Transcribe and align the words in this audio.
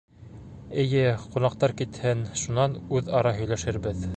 —Эйе, 0.83 1.03
ҡунаҡтар 1.35 1.75
китһен, 1.83 2.25
шунан 2.45 2.81
үҙ-ара 3.19 3.39
һөйләшербеҙ. 3.43 4.07